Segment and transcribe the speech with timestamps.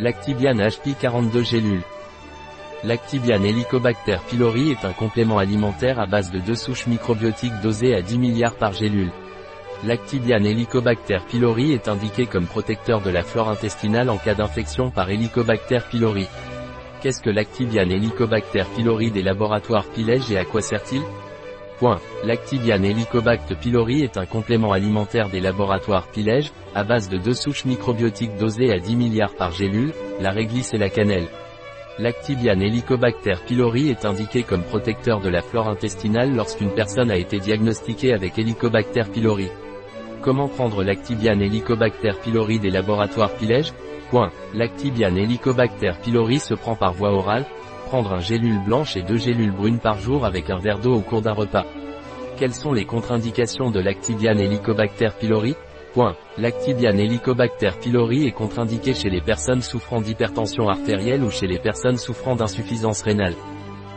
[0.00, 1.84] Lactibiane HP 42 gélules.
[2.82, 8.02] Lactibiane Helicobacter pylori est un complément alimentaire à base de deux souches microbiotiques dosées à
[8.02, 9.12] 10 milliards par gélule.
[9.84, 15.10] Lactibiane Helicobacter pylori est indiqué comme protecteur de la flore intestinale en cas d'infection par
[15.10, 16.26] Helicobacter pylori.
[17.00, 21.02] Qu'est-ce que Lactibiane Helicobacter pylori des laboratoires Pilège et à quoi sert-il?
[21.78, 22.00] Point.
[22.24, 27.64] Lactibiane Helicobacter pylori est un complément alimentaire des laboratoires Pilège, à base de deux souches
[27.64, 31.28] microbiotiques dosées à 10 milliards par gélule, la réglisse et la cannelle.
[31.98, 37.38] Lactibiane Helicobacter pylori est indiqué comme protecteur de la flore intestinale lorsqu'une personne a été
[37.38, 39.48] diagnostiquée avec Helicobacter pylori.
[40.20, 43.72] Comment prendre Lactibiane Helicobacter pylori des laboratoires Pilège?
[44.10, 44.30] Point.
[44.54, 47.46] Lactibiane Helicobacter pylori se prend par voie orale,
[47.84, 51.00] prendre un gélule blanche et deux gélules brunes par jour avec un verre d'eau au
[51.00, 51.64] cours d'un repas.
[52.36, 55.54] Quelles sont les contre-indications de Lactibiane Helicobacter pylori
[55.92, 56.16] Point.
[56.38, 61.98] Lactibiane Helicobacter pylori est contre-indiqué chez les personnes souffrant d'hypertension artérielle ou chez les personnes
[61.98, 63.36] souffrant d'insuffisance rénale.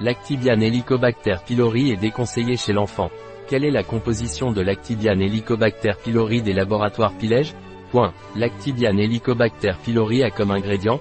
[0.00, 3.10] Lactibiane Helicobacter pylori est déconseillé chez l'enfant.
[3.48, 7.54] Quelle est la composition de Lactibiane Helicobacter pylori des laboratoires Pilège
[7.90, 8.12] Point.
[8.36, 11.00] Lactibiane Helicobacter pylori a comme ingrédient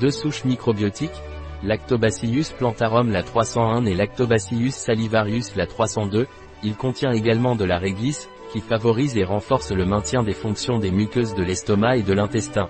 [0.00, 1.22] deux souches microbiotiques,
[1.62, 6.26] Lactobacillus plantarum la 301 et Lactobacillus salivarius la 302,
[6.62, 10.90] il contient également de la réglisse, qui favorise et renforce le maintien des fonctions des
[10.90, 12.68] muqueuses de l'estomac et de l'intestin.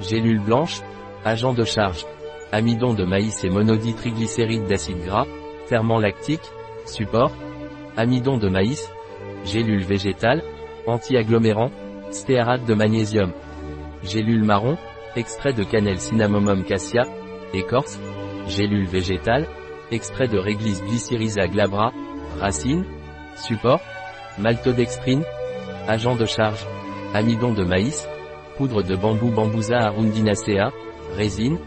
[0.00, 0.82] Gélules blanches,
[1.24, 2.06] agent de charge,
[2.52, 5.26] amidon de maïs et monoditriglycérides d'acide gras,
[5.66, 6.52] ferment lactique,
[6.86, 7.32] support,
[7.96, 8.90] amidon de maïs,
[9.44, 10.42] gélules végétales,
[10.86, 11.70] anti-agglomérant,
[12.10, 13.32] stéarate de magnésium,
[14.02, 14.76] gélules marron,
[15.16, 17.04] extrait de cannelle cinnamomum cassia,
[17.54, 17.98] écorce,
[18.46, 19.46] gélules végétales,
[19.90, 21.92] extrait de réglisse glycyrrhiza glabra,
[22.40, 22.84] racine,
[23.36, 23.80] support,
[24.38, 25.24] maltodextrine,
[25.86, 26.66] agent de charge,
[27.14, 28.06] amidon de maïs,
[28.56, 30.70] poudre de bambou bambousa arundinacea,
[31.16, 31.58] résine,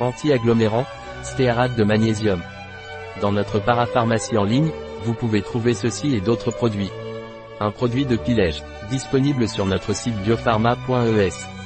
[0.00, 0.86] anti-agglomérant,
[1.22, 2.40] stéarate de magnésium.
[3.20, 4.70] Dans notre parapharmacie en ligne,
[5.02, 6.90] vous pouvez trouver ceci et d'autres produits.
[7.60, 11.57] Un produit de pilège, disponible sur notre site biopharma.es.